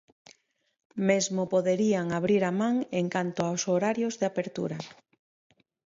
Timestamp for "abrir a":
2.17-2.51